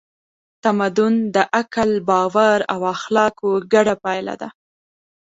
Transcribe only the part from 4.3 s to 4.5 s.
ده.